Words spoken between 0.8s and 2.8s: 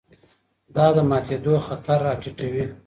د ماتېدو خطر راټیټوي.